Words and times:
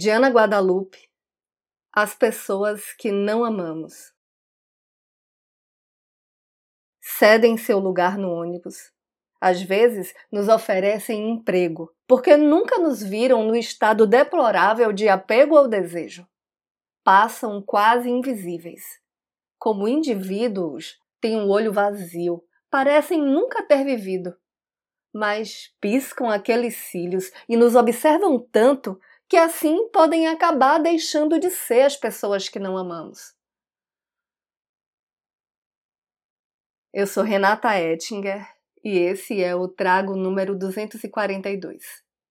Diana 0.00 0.30
Guadalupe, 0.30 1.10
as 1.92 2.14
pessoas 2.14 2.94
que 2.94 3.12
não 3.12 3.44
amamos. 3.44 4.14
Cedem 7.02 7.58
seu 7.58 7.78
lugar 7.78 8.16
no 8.16 8.30
ônibus. 8.30 8.94
Às 9.38 9.60
vezes 9.60 10.14
nos 10.32 10.48
oferecem 10.48 11.32
emprego, 11.32 11.94
porque 12.08 12.34
nunca 12.34 12.78
nos 12.78 13.02
viram 13.02 13.44
no 13.44 13.54
estado 13.54 14.06
deplorável 14.06 14.90
de 14.90 15.06
apego 15.06 15.54
ao 15.54 15.68
desejo. 15.68 16.26
Passam 17.04 17.60
quase 17.60 18.08
invisíveis. 18.08 19.02
Como 19.58 19.86
indivíduos, 19.86 20.98
têm 21.20 21.36
um 21.36 21.50
olho 21.50 21.74
vazio, 21.74 22.42
parecem 22.70 23.20
nunca 23.20 23.62
ter 23.62 23.84
vivido 23.84 24.34
mas 25.12 25.72
piscam 25.80 26.30
aqueles 26.30 26.76
cílios 26.76 27.30
e 27.48 27.56
nos 27.56 27.74
observam 27.74 28.38
tanto 28.38 28.98
que 29.30 29.36
assim 29.36 29.88
podem 29.90 30.26
acabar 30.26 30.78
deixando 30.78 31.38
de 31.38 31.50
ser 31.50 31.82
as 31.82 31.96
pessoas 31.96 32.48
que 32.48 32.58
não 32.58 32.76
amamos. 32.76 33.32
Eu 36.92 37.06
sou 37.06 37.22
Renata 37.22 37.78
Ettinger 37.78 38.44
e 38.82 38.98
esse 38.98 39.40
é 39.40 39.54
o 39.54 39.68
Trago 39.68 40.16
número 40.16 40.58
242. 40.58 42.02